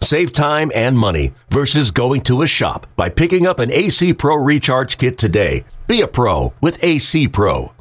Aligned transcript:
Save 0.00 0.32
time 0.32 0.70
and 0.74 0.96
money 0.96 1.32
versus 1.50 1.90
going 1.90 2.20
to 2.22 2.42
a 2.42 2.46
shop 2.46 2.86
by 2.96 3.08
picking 3.08 3.46
up 3.46 3.58
an 3.58 3.72
AC 3.72 4.14
Pro 4.14 4.36
Recharge 4.36 4.98
Kit 4.98 5.16
today. 5.18 5.64
Be 5.86 6.00
a 6.00 6.06
pro 6.06 6.52
with 6.60 6.82
AC 6.82 7.28
Pro. 7.28 7.72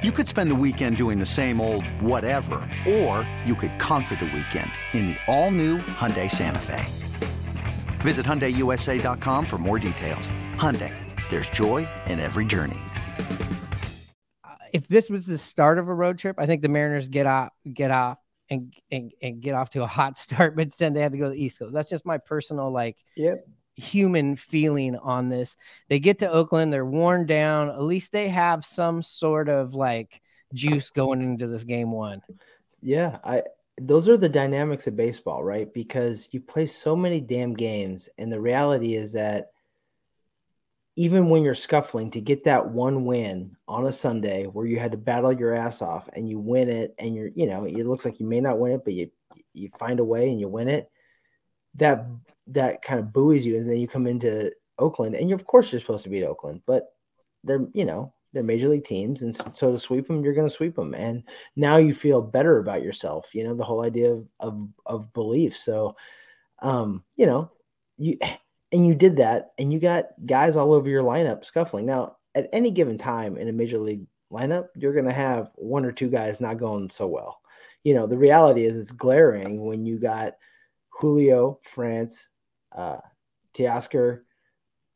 You 0.00 0.12
could 0.12 0.28
spend 0.28 0.48
the 0.48 0.54
weekend 0.54 0.96
doing 0.96 1.18
the 1.18 1.26
same 1.26 1.60
old 1.60 1.84
whatever, 2.00 2.70
or 2.86 3.28
you 3.44 3.56
could 3.56 3.80
conquer 3.80 4.14
the 4.14 4.26
weekend 4.26 4.70
in 4.92 5.08
the 5.08 5.16
all-new 5.26 5.78
Hyundai 5.78 6.30
Santa 6.30 6.60
Fe. 6.60 6.86
Visit 8.02 8.24
HyundaiUSA.com 8.24 9.44
for 9.44 9.58
more 9.58 9.80
details. 9.80 10.30
Hyundai, 10.54 10.94
there's 11.30 11.50
joy 11.50 11.88
in 12.06 12.20
every 12.20 12.44
journey. 12.44 12.78
If 14.72 14.86
this 14.86 15.10
was 15.10 15.26
the 15.26 15.36
start 15.36 15.78
of 15.78 15.88
a 15.88 15.94
road 15.94 16.18
trip, 16.18 16.36
I 16.38 16.46
think 16.46 16.62
the 16.62 16.68
Mariners 16.68 17.08
get 17.08 17.26
off, 17.26 17.50
get 17.72 17.90
off, 17.90 18.18
and 18.50 18.74
and, 18.90 19.12
and 19.22 19.40
get 19.40 19.54
off 19.54 19.70
to 19.70 19.82
a 19.82 19.86
hot 19.86 20.18
start, 20.18 20.56
but 20.56 20.62
instead 20.62 20.94
they 20.94 21.00
had 21.00 21.12
to 21.12 21.18
go 21.18 21.24
to 21.24 21.34
the 21.34 21.42
East 21.42 21.58
Coast. 21.58 21.72
That's 21.72 21.90
just 21.90 22.06
my 22.06 22.18
personal 22.18 22.70
like 22.70 22.96
yep. 23.16 23.46
human 23.76 24.36
feeling 24.36 24.96
on 24.96 25.28
this. 25.28 25.56
They 25.88 25.98
get 25.98 26.20
to 26.20 26.30
Oakland, 26.30 26.72
they're 26.72 26.84
worn 26.84 27.26
down. 27.26 27.68
At 27.70 27.82
least 27.82 28.12
they 28.12 28.28
have 28.28 28.64
some 28.64 29.02
sort 29.02 29.48
of 29.48 29.74
like 29.74 30.20
juice 30.54 30.90
going 30.90 31.22
into 31.22 31.46
this 31.46 31.64
game 31.64 31.92
one. 31.92 32.22
Yeah, 32.80 33.18
I 33.24 33.42
those 33.80 34.08
are 34.08 34.16
the 34.16 34.28
dynamics 34.28 34.86
of 34.86 34.96
baseball, 34.96 35.44
right? 35.44 35.72
Because 35.72 36.28
you 36.32 36.40
play 36.40 36.66
so 36.66 36.96
many 36.96 37.20
damn 37.20 37.54
games, 37.54 38.08
and 38.18 38.32
the 38.32 38.40
reality 38.40 38.94
is 38.94 39.12
that 39.12 39.52
even 40.98 41.28
when 41.28 41.44
you're 41.44 41.54
scuffling 41.54 42.10
to 42.10 42.20
get 42.20 42.42
that 42.42 42.70
one 42.70 43.04
win 43.04 43.56
on 43.68 43.86
a 43.86 43.92
Sunday 43.92 44.46
where 44.46 44.66
you 44.66 44.80
had 44.80 44.90
to 44.90 44.98
battle 44.98 45.32
your 45.32 45.54
ass 45.54 45.80
off 45.80 46.08
and 46.14 46.28
you 46.28 46.40
win 46.40 46.68
it, 46.68 46.92
and 46.98 47.14
you're, 47.14 47.28
you 47.36 47.46
know, 47.46 47.64
it 47.64 47.86
looks 47.86 48.04
like 48.04 48.18
you 48.18 48.26
may 48.26 48.40
not 48.40 48.58
win 48.58 48.72
it, 48.72 48.84
but 48.84 48.94
you 48.94 49.08
you 49.54 49.68
find 49.78 50.00
a 50.00 50.04
way 50.04 50.28
and 50.28 50.40
you 50.40 50.48
win 50.48 50.66
it. 50.66 50.90
That 51.76 52.04
that 52.48 52.82
kind 52.82 52.98
of 52.98 53.12
buoys 53.12 53.46
you, 53.46 53.58
and 53.58 53.70
then 53.70 53.78
you 53.78 53.86
come 53.86 54.08
into 54.08 54.50
Oakland, 54.80 55.14
and 55.14 55.30
of 55.30 55.46
course 55.46 55.70
you're 55.70 55.80
supposed 55.80 56.02
to 56.02 56.10
beat 56.10 56.24
Oakland, 56.24 56.62
but 56.66 56.88
they're 57.44 57.64
you 57.74 57.84
know 57.84 58.12
they're 58.32 58.42
major 58.42 58.68
league 58.68 58.82
teams, 58.82 59.22
and 59.22 59.36
so 59.54 59.70
to 59.70 59.78
sweep 59.78 60.08
them, 60.08 60.24
you're 60.24 60.34
going 60.34 60.48
to 60.48 60.52
sweep 60.52 60.74
them, 60.74 60.94
and 60.94 61.22
now 61.54 61.76
you 61.76 61.94
feel 61.94 62.20
better 62.20 62.58
about 62.58 62.82
yourself. 62.82 63.32
You 63.36 63.44
know 63.44 63.54
the 63.54 63.62
whole 63.62 63.84
idea 63.84 64.14
of 64.14 64.26
of, 64.40 64.68
of 64.84 65.12
belief. 65.12 65.56
So, 65.56 65.94
um, 66.60 67.04
you 67.16 67.26
know, 67.26 67.52
you 67.98 68.18
and 68.72 68.86
you 68.86 68.94
did 68.94 69.16
that, 69.16 69.52
and 69.58 69.72
you 69.72 69.78
got 69.78 70.06
guys 70.26 70.56
all 70.56 70.72
over 70.72 70.88
your 70.88 71.02
lineup 71.02 71.44
scuffling. 71.44 71.86
Now, 71.86 72.16
at 72.34 72.48
any 72.52 72.70
given 72.70 72.98
time 72.98 73.36
in 73.36 73.48
a 73.48 73.52
major 73.52 73.78
league 73.78 74.06
lineup, 74.32 74.68
you're 74.76 74.92
going 74.92 75.06
to 75.06 75.12
have 75.12 75.50
one 75.54 75.84
or 75.84 75.92
two 75.92 76.08
guys 76.08 76.40
not 76.40 76.58
going 76.58 76.90
so 76.90 77.06
well. 77.06 77.40
You 77.84 77.94
know, 77.94 78.06
the 78.06 78.18
reality 78.18 78.64
is 78.64 78.76
it's 78.76 78.92
glaring 78.92 79.64
when 79.64 79.84
you 79.84 79.98
got 79.98 80.34
Julio, 80.90 81.60
France, 81.62 82.28
uh, 82.76 82.98
Teoscar, 83.54 84.20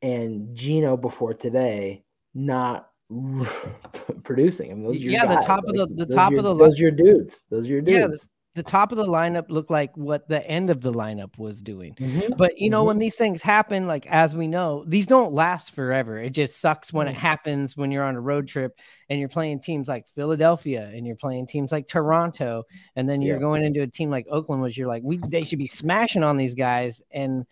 and 0.03 0.55
Geno 0.55 0.97
before 0.97 1.33
today 1.33 2.05
not 2.35 2.91
producing. 4.25 4.71
I 4.71 4.75
mean, 4.75 4.83
those 4.85 4.97
are 4.97 5.01
yeah, 5.01 5.27
guys. 5.27 5.39
the 5.39 5.47
top 5.47 5.65
like, 5.65 5.79
of 5.79 5.97
the 5.97 6.07
the 6.07 6.15
top 6.15 6.33
your, 6.33 6.41
of 6.41 6.45
the 6.45 6.55
those 6.55 6.79
are 6.79 6.83
your 6.83 6.91
dudes. 6.91 7.45
Those 7.51 7.67
are 7.69 7.73
your 7.73 7.83
dudes. 7.83 8.29
The, 8.55 8.63
top 8.63 8.93
of 8.93 8.99
the 8.99 9.07
lineup 9.07 9.49
looked 9.49 9.71
like 9.71 9.97
what 9.97 10.29
the 10.29 10.47
end 10.47 10.71
of 10.71 10.81
the 10.81 10.93
lineup 10.93 11.39
was 11.39 11.63
doing. 11.63 11.95
Mm-hmm. 11.95 12.35
But 12.37 12.59
you 12.59 12.71
know, 12.71 12.81
mm-hmm. 12.81 12.89
when 12.89 12.99
these 12.99 13.15
things 13.15 13.41
happen, 13.43 13.87
like 13.87 14.07
as 14.07 14.37
we 14.37 14.47
know, 14.47 14.85
these 14.87 15.07
don't 15.07 15.33
last 15.33 15.75
forever. 15.75 16.19
It 16.19 16.31
just 16.31 16.61
sucks 16.61 16.93
when 16.93 17.07
mm-hmm. 17.07 17.17
it 17.17 17.21
happens 17.21 17.77
when 17.77 17.91
you're 17.91 18.05
on 18.05 18.17
a 18.17 18.21
road 18.21 18.49
trip 18.49 18.79
and 19.09 19.19
you're 19.19 19.29
playing 19.29 19.61
teams 19.61 19.89
like 19.89 20.07
Philadelphia 20.15 20.91
and 20.95 21.07
you're 21.07 21.17
playing 21.17 21.47
teams 21.47 21.73
like 21.73 21.89
Toronto, 21.89 22.65
and 22.97 23.09
then 23.09 23.23
you're 23.23 23.37
yeah. 23.37 23.43
going 23.43 23.63
into 23.65 23.83
a 23.83 23.87
team 23.87 24.11
like 24.11 24.27
Oakland, 24.31 24.63
which 24.63 24.77
you're 24.77 24.89
like, 24.89 25.03
we 25.05 25.19
they 25.29 25.45
should 25.45 25.59
be 25.59 25.67
smashing 25.67 26.23
on 26.23 26.37
these 26.37 26.55
guys 26.55 27.03
and 27.11 27.47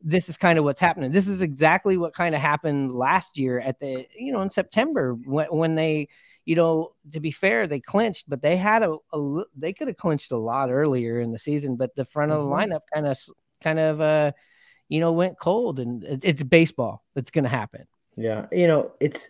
this 0.00 0.28
is 0.28 0.36
kind 0.36 0.58
of 0.58 0.64
what's 0.64 0.80
happening. 0.80 1.10
This 1.10 1.26
is 1.26 1.42
exactly 1.42 1.96
what 1.96 2.14
kind 2.14 2.34
of 2.34 2.40
happened 2.40 2.92
last 2.92 3.36
year 3.36 3.58
at 3.60 3.80
the, 3.80 4.06
you 4.16 4.32
know, 4.32 4.40
in 4.42 4.50
September 4.50 5.14
when, 5.14 5.46
when 5.46 5.74
they, 5.74 6.08
you 6.48 6.56
know, 6.56 6.94
to 7.12 7.20
be 7.20 7.30
fair, 7.30 7.68
they 7.68 7.80
clinched, 7.80 8.26
but 8.28 8.42
they 8.42 8.56
had 8.56 8.82
a, 8.82 8.96
a 9.12 9.42
they 9.56 9.74
could 9.74 9.88
have 9.88 9.98
clinched 9.98 10.32
a 10.32 10.38
lot 10.38 10.70
earlier 10.72 11.20
in 11.20 11.30
the 11.32 11.38
season, 11.38 11.76
but 11.76 11.94
the 11.94 12.06
front 12.06 12.32
of 12.32 12.38
the 12.42 12.50
Mm-hmm. 12.50 12.50
lineup 12.50 12.82
kind 12.94 13.06
of, 13.06 13.18
kind 13.62 13.78
of, 13.78 14.00
uh, 14.00 14.32
you 14.88 15.00
know, 15.00 15.12
went 15.12 15.38
cold 15.38 15.80
and 15.80 16.04
it, 16.04 16.20
it's 16.24 16.44
baseball. 16.44 17.04
It's 17.16 17.30
going 17.32 17.44
to 17.44 17.50
happen. 17.50 17.86
Yeah. 18.16 18.46
You 18.52 18.66
know, 18.66 18.92
it's 19.00 19.28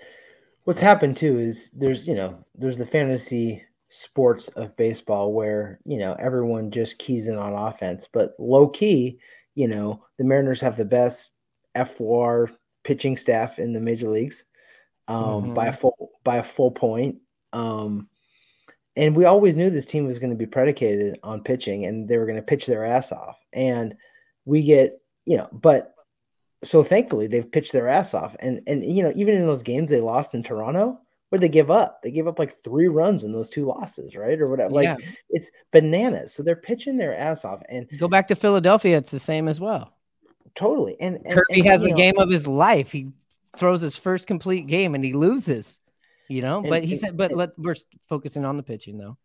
what's 0.64 0.80
happened 0.80 1.16
too 1.16 1.38
is 1.38 1.70
there's, 1.74 2.08
you 2.08 2.14
know, 2.14 2.44
there's 2.56 2.78
the 2.78 2.86
fantasy 2.86 3.64
sports 3.90 4.48
of 4.50 4.76
baseball 4.76 5.32
where, 5.32 5.80
you 5.86 5.98
know, 5.98 6.14
everyone 6.18 6.70
just 6.70 6.98
keys 6.98 7.28
in 7.28 7.36
on 7.38 7.54
offense, 7.54 8.08
but 8.12 8.34
low 8.38 8.68
key, 8.68 9.20
you 9.54 9.68
know, 9.68 10.04
the 10.18 10.24
Mariners 10.24 10.60
have 10.62 10.76
the 10.76 10.86
best 10.86 11.32
F4 11.74 12.50
pitching 12.84 13.16
staff 13.16 13.58
in 13.58 13.72
the 13.72 13.80
major 13.80 14.10
leagues 14.10 14.46
um, 15.08 15.16
mm-hmm. 15.16 15.54
by 15.54 15.66
a 15.66 15.72
full 15.72 16.10
by 16.22 16.36
a 16.36 16.42
full 16.42 16.70
point. 16.70 17.16
Um, 17.52 18.08
and 18.96 19.16
we 19.16 19.24
always 19.24 19.56
knew 19.56 19.70
this 19.70 19.86
team 19.86 20.06
was 20.06 20.18
going 20.18 20.30
to 20.30 20.36
be 20.36 20.46
predicated 20.46 21.18
on 21.22 21.42
pitching, 21.42 21.86
and 21.86 22.08
they 22.08 22.18
were 22.18 22.26
going 22.26 22.36
to 22.36 22.42
pitch 22.42 22.66
their 22.66 22.84
ass 22.84 23.12
off. 23.12 23.38
And 23.52 23.94
we 24.44 24.62
get, 24.62 25.00
you 25.24 25.36
know, 25.36 25.48
but 25.52 25.94
so 26.64 26.82
thankfully 26.82 27.28
they've 27.28 27.50
pitched 27.50 27.72
their 27.72 27.88
ass 27.88 28.14
off. 28.14 28.36
And 28.40 28.60
and 28.66 28.84
you 28.84 29.02
know, 29.02 29.12
even 29.14 29.36
in 29.36 29.46
those 29.46 29.62
games 29.62 29.90
they 29.90 30.00
lost 30.00 30.34
in 30.34 30.42
Toronto, 30.42 31.00
where 31.28 31.38
they 31.38 31.48
give 31.48 31.70
up, 31.70 32.02
they 32.02 32.10
gave 32.10 32.26
up 32.26 32.38
like 32.38 32.52
three 32.52 32.88
runs 32.88 33.24
in 33.24 33.32
those 33.32 33.48
two 33.48 33.66
losses, 33.66 34.16
right? 34.16 34.40
Or 34.40 34.48
whatever. 34.48 34.70
Like 34.70 34.84
Yeah. 34.84 34.96
it's 35.30 35.50
bananas. 35.72 36.32
So 36.32 36.42
they're 36.42 36.56
pitching 36.56 36.96
their 36.96 37.16
ass 37.16 37.44
off, 37.44 37.62
and 37.68 37.88
Go 37.98 38.08
back 38.08 38.28
to 38.28 38.36
Philadelphia. 38.36 38.98
It's 38.98 39.10
the 39.10 39.20
same 39.20 39.48
as 39.48 39.60
well. 39.60 39.94
totally. 40.54 40.96
And, 41.00 41.16
and 41.24 41.34
Kirby 41.34 41.60
and, 41.60 41.66
has 41.66 41.82
the 41.82 41.90
know, 41.90 41.96
game 41.96 42.18
of 42.18 42.30
his 42.30 42.48
life. 42.48 42.90
He 42.90 43.12
throws 43.56 43.80
his 43.80 43.96
first 43.96 44.26
complete 44.26 44.66
game 44.66 44.94
and 44.94 45.04
he 45.04 45.12
loses. 45.12 45.80
You 46.28 46.42
know, 46.42 46.58
And- 46.58 46.68
but 46.68 46.84
he 46.84 46.92
and- 46.92 47.00
said, 47.00 47.16
but 47.16 47.30
and- 47.30 47.38
let 47.38 47.50
we're 47.58 47.74
focusing 48.08 48.44
on 48.44 48.56
the 48.56 48.62
pitching 48.62 48.98
though. 48.98 49.16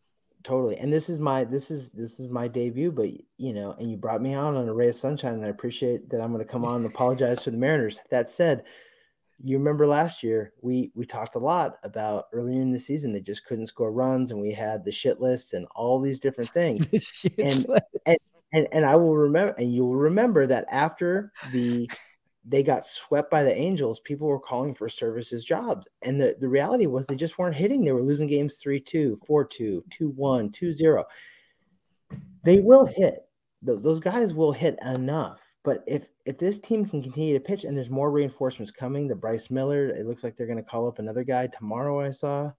totally 0.43 0.75
and 0.77 0.91
this 0.91 1.07
is 1.09 1.19
my 1.19 1.43
this 1.45 1.71
is 1.71 1.91
this 1.91 2.19
is 2.19 2.27
my 2.29 2.47
debut 2.49 2.91
but 2.91 3.09
you 3.37 3.53
know 3.53 3.71
and 3.79 3.89
you 3.89 3.95
brought 3.95 4.21
me 4.21 4.33
on 4.33 4.57
on 4.57 4.67
a 4.67 4.73
ray 4.73 4.89
of 4.89 4.95
sunshine 4.95 5.35
and 5.35 5.45
i 5.45 5.47
appreciate 5.47 6.09
that 6.09 6.19
i'm 6.21 6.33
going 6.33 6.45
to 6.45 6.51
come 6.51 6.65
on 6.65 6.77
and 6.83 6.85
apologize 6.85 7.41
for 7.43 7.51
the 7.51 7.57
mariners 7.57 7.97
that 8.11 8.29
said 8.29 8.63
you 9.41 9.57
remember 9.57 9.87
last 9.87 10.21
year 10.21 10.51
we 10.61 10.91
we 10.95 11.05
talked 11.05 11.35
a 11.35 11.39
lot 11.39 11.77
about 11.85 12.25
earlier 12.33 12.59
in 12.59 12.71
the 12.73 12.79
season 12.79 13.13
they 13.13 13.21
just 13.21 13.45
couldn't 13.45 13.67
score 13.67 13.93
runs 13.93 14.31
and 14.31 14.39
we 14.41 14.51
had 14.51 14.83
the 14.83 14.91
shit 14.91 15.21
list 15.21 15.53
and 15.53 15.65
all 15.75 15.97
these 15.97 16.19
different 16.19 16.49
things 16.49 16.87
Shit. 17.13 17.33
And- 17.39 17.65
and 18.53 18.67
and 18.73 18.85
i 18.85 18.95
will 18.97 19.15
remember 19.15 19.53
and 19.57 19.73
you'll 19.73 19.95
remember 19.95 20.45
that 20.45 20.65
after 20.69 21.31
the 21.53 21.89
they 22.45 22.61
got 22.63 22.85
swept 22.85 23.31
by 23.31 23.43
the 23.43 23.55
angels 23.55 23.99
people 24.01 24.27
were 24.27 24.39
calling 24.39 24.75
for 24.75 24.87
Servais's 24.87 25.45
jobs. 25.45 25.87
And 26.01 26.19
the, 26.19 26.35
the 26.39 26.49
reality 26.49 26.87
was 26.87 27.07
they 27.07 27.15
just 27.15 27.37
weren't 27.37 27.55
hitting. 27.55 27.83
They 27.83 27.91
were 27.93 28.03
losing 28.03 28.27
games 28.27 28.61
3-2 28.63 29.17
4-2 29.27 29.81
2-1 29.89 30.51
2-0 30.51 31.03
they 32.43 32.59
will 32.59 32.85
hit. 32.85 33.19
Th- 33.65 33.79
those 33.79 34.01
guys 34.01 34.33
will 34.33 34.51
hit 34.51 34.77
enough. 34.83 35.41
But 35.63 35.81
if 35.87 36.09
if 36.25 36.37
this 36.37 36.59
team 36.59 36.85
can 36.85 37.01
continue 37.01 37.33
to 37.33 37.39
pitch 37.39 37.63
and 37.63 37.75
there's 37.75 37.89
more 37.89 38.11
reinforcements 38.11 38.71
coming 38.71 39.07
the 39.07 39.15
bryce 39.15 39.49
miller 39.49 39.87
it 39.87 40.05
looks 40.05 40.23
like 40.23 40.35
they're 40.35 40.47
going 40.47 40.57
to 40.57 40.63
call 40.63 40.87
up 40.87 40.99
another 40.99 41.23
guy 41.23 41.47
tomorrow 41.47 42.01
i 42.01 42.09
saw 42.09 42.51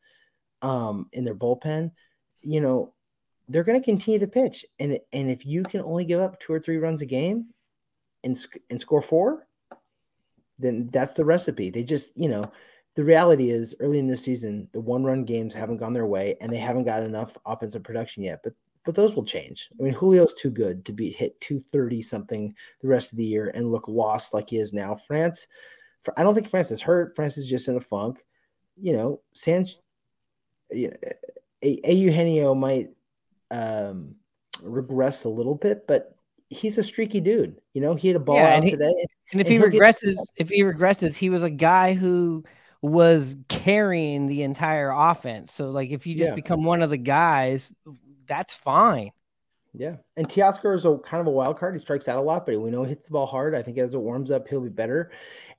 um 0.63 1.07
in 1.13 1.25
their 1.25 1.35
bullpen 1.35 1.91
you 2.41 2.63
know 2.63 2.95
they're 3.49 3.65
going 3.65 3.79
to 3.79 3.85
continue 3.85 4.19
to 4.19 4.27
pitch. 4.27 4.65
And 4.79 4.99
and 5.13 5.31
if 5.31 5.45
you 5.45 5.63
can 5.65 5.81
only 5.81 6.05
give 6.05 6.21
up 6.21 6.41
two 6.41 6.53
or 6.53 6.61
three 6.61 6.79
runs 6.79 7.03
a 7.03 7.07
game 7.07 7.47
and 8.23 8.37
and 8.71 8.81
score 8.81 9.03
four 9.03 9.47
then 10.59 10.89
that's 10.93 11.15
the 11.15 11.25
recipe. 11.25 11.71
They 11.71 11.85
just 11.85 12.17
you 12.17 12.29
know 12.29 12.51
the 12.97 13.05
reality 13.05 13.51
is 13.51 13.75
early 13.81 13.99
in 13.99 14.07
the 14.07 14.17
season 14.17 14.69
the 14.73 14.81
one 14.81 15.05
run 15.05 15.25
games 15.25 15.55
haven't 15.55 15.79
gone 15.79 15.93
their 15.93 16.07
way 16.07 16.37
and 16.41 16.53
they 16.53 16.59
haven't 16.59 16.85
got 16.85 17.03
enough 17.03 17.37
offensive 17.45 17.83
production 17.83 18.23
yet 18.23 18.41
but 18.45 18.53
but 18.85 18.95
those 18.95 19.15
will 19.15 19.25
change. 19.25 19.71
I 19.79 19.83
mean 19.83 19.95
julio's 19.95 20.35
too 20.35 20.51
good 20.51 20.85
to 20.85 20.93
be 20.93 21.11
hit 21.11 21.41
230 21.41 22.03
something 22.03 22.55
the 22.81 22.89
rest 22.89 23.13
of 23.13 23.19
the 23.19 23.25
year 23.25 23.51
and 23.55 23.71
look 23.71 23.89
lost 23.89 24.35
like 24.35 24.51
he 24.51 24.59
is 24.59 24.73
now. 24.73 24.95
France 24.95 25.47
i 26.19 26.23
don't 26.23 26.35
think 26.35 26.49
france 26.51 26.71
is 26.71 26.83
hurt. 26.83 27.17
France 27.17 27.39
is 27.39 27.49
just 27.49 27.69
in 27.69 27.77
a 27.77 27.81
funk. 27.81 28.25
You 28.81 28.93
know 28.95 29.21
san 29.33 29.67
you 30.71 30.89
know, 30.89 30.97
A- 31.63 31.81
A- 31.91 31.95
Eugenio 31.95 32.55
might 32.55 32.91
um, 33.51 34.15
regress 34.63 35.25
a 35.25 35.29
little 35.29 35.55
bit, 35.55 35.87
but 35.87 36.14
he's 36.51 36.79
a 36.79 36.83
streaky 36.83 37.21
dude. 37.21 37.61
You 37.73 37.81
know, 37.81 37.95
he 37.95 38.09
had 38.09 38.17
a 38.17 38.21
ball 38.21 38.37
Yeah, 38.37 38.49
out 38.49 38.55
and 38.57 38.65
he- 38.65 38.71
today. 38.73 38.95
And 39.33 39.41
if 39.41 39.47
And 39.47 39.53
he 39.53 39.59
he'll 39.59 39.69
get- 39.69 39.81
regresses, 39.81 40.17
if 40.37 40.49
he 40.51 40.63
regresses, 40.63 41.15
he 41.17 41.31
was 41.31 41.43
a 41.43 41.51
guy 41.51 41.95
who 41.95 42.45
was 42.83 43.37
carrying 43.49 44.27
the 44.27 44.43
entire 44.43 44.91
offense. 44.95 45.53
So 45.53 45.71
like 45.71 45.91
if 45.91 46.07
you 46.07 46.15
just 46.17 46.31
yeah. 46.31 46.35
become 46.35 46.65
one 46.65 46.83
of 46.83 46.91
the 46.91 46.99
guys, 46.99 47.73
that's 48.27 48.53
fine. 48.55 49.11
Yeah, 49.77 49.97
and 50.17 50.29
Teoscar 50.29 50.73
is 50.77 50.85
a 50.85 50.97
kind 50.99 51.21
of 51.21 51.27
a 51.27 51.31
wild 51.33 51.59
card. 51.59 51.75
He 51.75 51.81
strikes 51.81 52.07
out 52.07 52.17
a 52.19 52.21
lot, 52.21 52.47
but 52.47 52.61
we 52.61 52.71
know 52.71 52.85
he 52.85 52.91
hits 52.91 53.07
the 53.07 53.13
ball 53.13 53.27
hard. 53.27 53.57
I 53.57 53.63
think 53.63 53.77
as 53.79 53.93
it 53.95 53.99
warms 54.01 54.31
up, 54.31 54.47
he'll 54.47 54.61
be 54.61 54.69
better, 54.69 55.11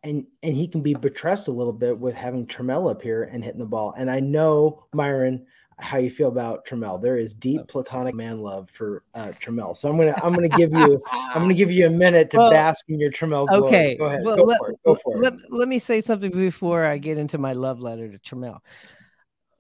and 0.04 0.26
and 0.42 0.56
he 0.56 0.70
can 0.70 0.80
be 0.82 0.94
buttressed 0.94 1.50
a 1.50 1.52
little 1.52 1.74
bit 1.74 2.00
with 2.00 2.16
having 2.16 2.46
Trammell 2.48 2.90
up 2.90 3.02
here 3.02 3.24
and 3.24 3.44
hitting 3.44 3.60
the 3.60 3.66
ball. 3.66 3.94
And 3.98 4.10
I 4.10 4.22
know 4.22 4.86
Myron, 4.94 5.46
how 5.78 5.98
you 5.98 6.10
feel 6.10 6.30
about 6.30 6.66
Trammell. 6.66 7.02
There 7.02 7.18
is 7.18 7.34
deep 7.34 7.68
platonic 7.68 8.16
man 8.16 8.42
love 8.42 8.70
for 8.70 9.04
uh, 9.14 9.34
Trammell. 9.40 9.76
So 9.76 9.90
I'm 9.90 9.98
gonna 9.98 10.16
I'm 10.24 10.34
gonna 10.34 10.50
give 10.50 10.74
you 10.74 11.04
I'm 11.34 11.44
gonna 11.44 11.54
give 11.56 11.72
you 11.72 11.88
a 11.88 11.90
minute 11.90 12.30
to 12.32 12.38
well, 12.38 12.50
bask 12.50 12.86
in 12.88 13.00
your 13.00 13.12
Trammell. 13.12 13.48
Glory. 13.50 13.64
Okay, 13.64 13.98
go 13.98 14.06
ahead. 14.06 14.22
Well, 14.24 14.38
go 14.38 14.44
let, 14.44 14.58
for 14.58 14.72
it. 14.72 14.80
Go 14.86 14.96
for 14.96 15.18
let, 15.18 15.34
it. 15.34 15.40
Let 15.50 15.68
me 15.68 15.80
say 15.80 16.02
something 16.02 16.32
before 16.32 16.86
I 16.86 16.98
get 16.98 17.18
into 17.18 17.38
my 17.38 17.54
love 17.54 17.80
letter 17.80 18.10
to 18.10 18.18
Trammell. 18.20 18.60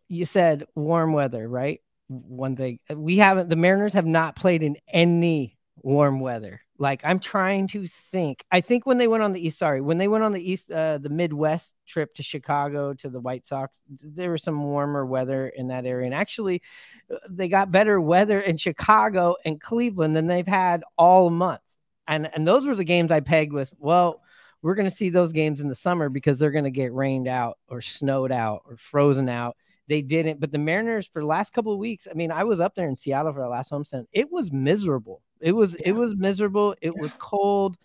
You 0.07 0.25
said 0.25 0.65
warm 0.75 1.13
weather, 1.13 1.47
right? 1.47 1.81
one 2.07 2.55
thing 2.55 2.79
we 2.95 3.17
haven't 3.17 3.49
the 3.49 3.55
Mariners 3.55 3.93
have 3.93 4.05
not 4.05 4.35
played 4.35 4.63
in 4.63 4.77
any 4.87 5.57
warm 5.77 6.19
weather. 6.19 6.61
Like 6.77 7.01
I'm 7.05 7.19
trying 7.19 7.67
to 7.67 7.87
think. 7.87 8.43
I 8.51 8.59
think 8.59 8.85
when 8.85 8.97
they 8.97 9.07
went 9.07 9.23
on 9.23 9.31
the 9.31 9.45
east, 9.45 9.57
sorry, 9.57 9.79
when 9.79 9.97
they 9.97 10.09
went 10.09 10.23
on 10.23 10.33
the 10.33 10.51
east, 10.51 10.69
uh, 10.71 10.97
the 10.97 11.09
Midwest 11.09 11.73
trip 11.85 12.13
to 12.15 12.23
Chicago 12.23 12.93
to 12.95 13.09
the 13.09 13.21
White 13.21 13.45
Sox, 13.45 13.81
there 13.87 14.31
was 14.31 14.43
some 14.43 14.61
warmer 14.61 15.05
weather 15.05 15.47
in 15.47 15.67
that 15.69 15.85
area, 15.85 16.05
and 16.05 16.13
actually, 16.13 16.61
uh, 17.09 17.17
they 17.29 17.47
got 17.47 17.71
better 17.71 18.01
weather 18.01 18.41
in 18.41 18.57
Chicago 18.57 19.35
and 19.45 19.61
Cleveland 19.61 20.15
than 20.15 20.27
they've 20.27 20.47
had 20.47 20.83
all 20.97 21.29
month. 21.29 21.61
And 22.07 22.29
and 22.35 22.47
those 22.47 22.67
were 22.67 22.75
the 22.75 22.83
games 22.83 23.11
I 23.11 23.21
pegged 23.21 23.53
with. 23.53 23.73
Well, 23.79 24.21
we're 24.61 24.75
going 24.75 24.89
to 24.89 24.95
see 24.95 25.09
those 25.09 25.31
games 25.31 25.61
in 25.61 25.69
the 25.69 25.75
summer 25.75 26.09
because 26.09 26.39
they're 26.39 26.51
going 26.51 26.65
to 26.65 26.71
get 26.71 26.93
rained 26.93 27.27
out 27.27 27.57
or 27.69 27.81
snowed 27.81 28.31
out 28.31 28.63
or 28.65 28.77
frozen 28.77 29.29
out 29.29 29.55
they 29.87 30.01
didn't. 30.01 30.39
But 30.39 30.51
the 30.51 30.57
Mariners 30.57 31.07
for 31.07 31.21
the 31.21 31.27
last 31.27 31.53
couple 31.53 31.73
of 31.73 31.79
weeks, 31.79 32.07
I 32.09 32.13
mean, 32.13 32.31
I 32.31 32.43
was 32.43 32.59
up 32.59 32.75
there 32.75 32.87
in 32.87 32.95
Seattle 32.95 33.33
for 33.33 33.41
the 33.41 33.47
last 33.47 33.71
homestand. 33.71 34.05
It 34.11 34.31
was 34.31 34.51
miserable. 34.51 35.21
It 35.45 35.53
was 35.53 35.75
yeah. 35.79 35.89
it 35.89 35.95
was 35.95 36.15
miserable. 36.15 36.75
It 36.81 36.93
yeah. 36.95 37.01
was 37.01 37.15
cold. 37.19 37.77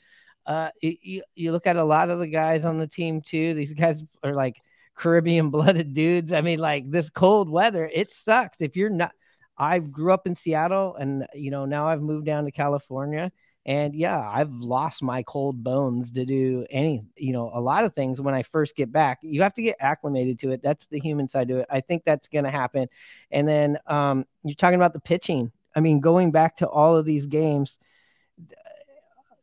Uh, 0.47 0.71
it, 0.83 0.99
you, 1.03 1.23
you 1.35 1.53
look 1.53 1.67
at 1.67 1.77
a 1.77 1.85
lot 1.85 2.11
of 2.11 2.19
the 2.19 2.27
guys 2.27 2.65
on 2.65 2.79
the 2.79 2.87
team 2.87 3.21
too. 3.21 3.55
These 3.55 3.75
guys 3.75 4.03
are 4.25 4.33
like 4.33 4.61
Caribbean 4.95 5.51
blooded 5.51 5.95
dudes. 5.95 6.33
I 6.33 6.41
mean, 6.41 6.59
like 6.59 6.91
this 6.91 7.11
cold 7.11 7.51
weather, 7.51 7.89
it 7.93 8.11
sucks. 8.11 8.61
If 8.61 8.77
you're 8.77 8.91
not, 8.91 9.13
I 9.57 9.79
grew 9.79 10.13
up 10.13 10.27
in 10.27 10.35
Seattle, 10.35 10.97
and 10.97 11.27
you 11.35 11.51
know 11.51 11.67
now 11.67 11.87
I've 11.87 12.03
moved 12.03 12.27
down 12.27 12.47
to 12.47 12.51
California 12.51 13.31
and 13.67 13.95
yeah, 13.95 14.19
I've 14.19 14.53
lost 14.53 15.03
my 15.03 15.23
cold 15.23 15.63
bones 15.63 16.11
to 16.13 16.25
do 16.25 16.67
any, 16.71 17.05
you 17.17 17.33
know, 17.33 17.51
a 17.53 17.61
lot 17.61 17.85
of 17.85 17.95
things 17.95 18.21
when 18.21 18.35
I 18.35 18.43
first 18.43 18.75
get 18.75 18.91
back. 18.91 19.19
You 19.23 19.43
have 19.43 19.55
to 19.55 19.63
get 19.63 19.77
acclimated 19.81 20.39
to 20.41 20.51
it. 20.51 20.63
That's 20.63 20.87
the 20.87 20.99
human 20.99 21.29
side 21.29 21.49
to 21.49 21.59
it. 21.59 21.67
I 21.71 21.81
think 21.81 22.05
that's 22.05 22.29
going 22.29 22.45
to 22.45 22.51
happen. 22.51 22.89
And 23.31 23.47
then 23.47 23.79
um, 23.87 24.25
you're 24.45 24.55
talking 24.55 24.77
about 24.77 24.95
the 24.95 25.01
pitching. 25.01 25.53
I 25.75 25.81
mean, 25.81 26.01
going 26.01 26.31
back 26.31 26.57
to 26.57 26.69
all 26.69 26.97
of 26.97 27.05
these 27.05 27.27
games, 27.27 27.79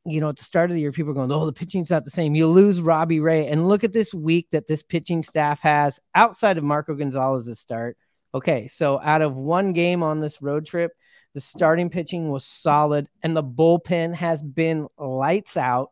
you 0.06 0.22
know, 0.22 0.30
at 0.30 0.38
the 0.38 0.44
start 0.44 0.70
of 0.70 0.76
the 0.76 0.82
year, 0.82 0.92
people 0.92 1.12
are 1.12 1.16
going, 1.16 1.32
oh, 1.32 1.46
the 1.46 1.54
pitching's 1.54 1.90
not 1.90 2.06
the 2.06 2.12
same. 2.12 2.34
You 2.34 2.48
lose 2.48 2.82
Robbie 2.82 3.20
Ray. 3.20 3.48
And 3.48 3.68
look 3.68 3.84
at 3.84 3.94
this 3.94 4.14
week 4.14 4.48
that 4.52 4.68
this 4.68 4.82
pitching 4.82 5.22
staff 5.22 5.60
has 5.62 6.00
outside 6.16 6.58
of 6.58 6.64
Marco 6.64 6.96
Gonzales's 6.96 7.60
start. 7.60 7.98
Okay. 8.34 8.68
So 8.68 9.00
out 9.02 9.22
of 9.22 9.36
one 9.36 9.74
game 9.74 10.04
on 10.04 10.20
this 10.20 10.42
road 10.42 10.66
trip, 10.66 10.92
the 11.34 11.42
starting 11.42 11.90
pitching 11.90 12.32
was 12.32 12.46
solid, 12.46 13.08
and 13.22 13.36
the 13.36 13.44
bullpen 13.44 14.16
has 14.16 14.42
been 14.42 14.88
lights 14.98 15.56
out, 15.56 15.92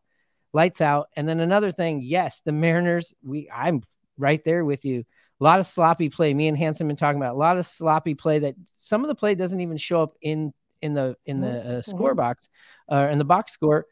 lights 0.54 0.82
out. 0.82 1.08
And 1.16 1.28
then 1.28 1.40
another 1.40 1.72
thing, 1.72 2.02
yes, 2.02 2.42
the 2.46 2.52
Mariners. 2.52 3.14
We, 3.22 3.50
I'm 3.54 3.82
right 4.18 4.44
there 4.44 4.66
with 4.66 4.86
you. 4.86 5.04
A 5.42 5.44
lot 5.44 5.60
of 5.60 5.68
sloppy 5.68 6.10
play. 6.10 6.34
Me 6.34 6.48
and 6.48 6.58
Hanson 6.58 6.88
been 6.88 6.96
talking 6.96 7.20
about 7.20 7.36
a 7.36 7.38
lot 7.38 7.58
of 7.58 7.66
sloppy 7.66 8.16
play 8.16 8.40
that 8.40 8.56
some 8.66 9.04
of 9.04 9.10
the 9.10 9.16
play 9.16 9.36
doesn't 9.36 9.60
even 9.60 9.78
show 9.78 10.02
up 10.02 10.16
in 10.22 10.54
in 10.82 10.94
the 10.94 11.16
in 11.26 11.42
the 11.42 11.60
uh, 11.60 11.64
mm-hmm. 11.64 11.92
score 11.92 12.16
box 12.16 12.50
or 12.88 12.98
uh, 12.98 13.12
in 13.12 13.18
the 13.18 13.26
box 13.26 13.52
score. 13.52 13.86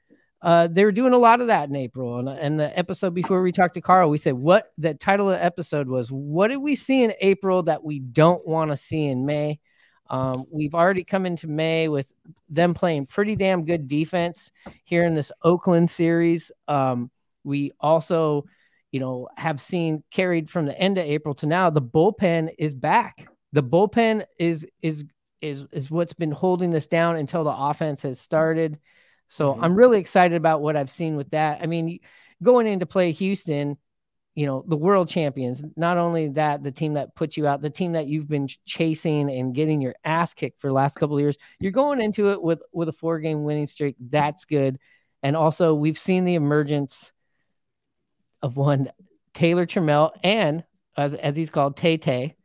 Uh, 0.44 0.68
they 0.68 0.84
were 0.84 0.92
doing 0.92 1.14
a 1.14 1.18
lot 1.18 1.40
of 1.40 1.48
that 1.48 1.70
in 1.70 1.76
April. 1.76 2.20
And, 2.20 2.28
and 2.28 2.60
the 2.60 2.78
episode 2.78 3.14
before 3.14 3.42
we 3.42 3.54
talked 3.54 3.76
to 3.76 3.82
Carl, 3.82 4.10
we 4.10 4.18
said, 4.18 4.34
What 4.34 4.74
the 4.78 4.94
title 4.94 5.30
of 5.30 5.38
the 5.40 5.44
episode 5.44 5.88
was, 5.88 6.10
What 6.10 6.50
did 6.50 6.58
we 6.58 6.76
see 6.76 7.04
in 7.04 7.14
April 7.22 7.64
that 7.64 7.82
we 7.82 8.00
don't 8.00 8.46
want 8.46 8.70
to 8.72 8.78
see 8.78 9.06
in 9.06 9.26
May? 9.26 9.60
Um, 10.10 10.44
we've 10.52 10.76
already 10.76 11.06
come 11.06 11.26
into 11.26 11.48
May 11.48 11.88
with 11.88 12.14
them 12.50 12.74
playing 12.74 13.06
pretty 13.06 13.38
damn 13.38 13.64
good 13.64 13.88
defense 13.88 14.52
here 14.84 15.06
in 15.06 15.14
this 15.14 15.32
Oakland 15.44 15.90
series. 15.90 16.52
Um, 16.68 17.10
we 17.46 17.72
also, 17.80 18.44
you 18.94 19.00
know, 19.00 19.28
have 19.36 19.60
seen 19.60 20.04
carried 20.12 20.48
from 20.50 20.68
the 20.68 20.80
end 20.80 21.00
of 21.00 21.06
April 21.06 21.34
to 21.36 21.48
now. 21.48 21.72
The 21.72 21.82
bullpen 21.82 22.52
is 22.60 22.76
back. 22.76 23.28
The 23.52 23.64
bullpen 23.64 24.24
is 24.38 24.66
is 24.84 25.04
is 25.42 25.66
is 25.72 25.90
what's 25.90 26.14
been 26.14 26.32
holding 26.32 26.70
this 26.70 26.86
down 26.86 27.18
until 27.18 27.44
the 27.44 27.52
offense 27.52 28.04
has 28.04 28.22
started. 28.22 28.78
So 29.30 29.52
mm-hmm. 29.52 29.64
I'm 29.64 29.76
really 29.76 30.00
excited 30.00 30.36
about 30.36 30.62
what 30.62 30.76
I've 30.76 30.92
seen 30.92 31.18
with 31.18 31.32
that. 31.32 31.60
I 31.62 31.66
mean, 31.66 32.00
going 32.44 32.68
into 32.68 32.86
play 32.86 33.12
Houston, 33.14 33.78
you 34.36 34.46
know 34.46 34.64
the 34.68 34.78
world 34.78 35.08
champions 35.08 35.64
not 35.76 35.98
only 35.98 36.30
that 36.30 36.62
the 36.62 36.72
team 36.72 36.94
that 36.94 37.16
put 37.16 37.36
you 37.36 37.48
out 37.48 37.62
the 37.62 37.70
team 37.70 37.94
that 37.94 38.08
you've 38.08 38.28
been 38.28 38.48
chasing 38.66 39.30
and 39.32 39.54
getting 39.56 39.82
your 39.82 39.96
ass 40.04 40.34
kicked 40.34 40.60
for 40.60 40.68
the 40.68 40.74
last 40.74 40.96
couple 40.96 41.16
of 41.16 41.22
years 41.22 41.38
you're 41.60 41.72
going 41.72 42.02
into 42.02 42.32
it 42.32 42.42
with 42.42 42.64
with 42.72 42.90
a 42.90 42.94
four 42.94 43.20
game 43.20 43.44
winning 43.44 43.68
streak 43.68 43.96
that's 44.10 44.46
good 44.46 44.80
and 45.22 45.36
also 45.36 45.76
we've 45.76 46.00
seen 46.00 46.26
the 46.26 46.34
emergence 46.34 47.12
of 48.44 48.56
one 48.56 48.88
taylor 49.34 49.66
trammell 49.66 50.12
and 50.24 50.64
as, 50.96 51.16
as 51.16 51.36
he's 51.36 51.50
called 51.50 51.76
tay 51.76 51.98
tay 51.98 52.36